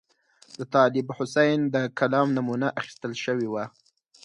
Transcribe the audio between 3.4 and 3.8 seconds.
وه.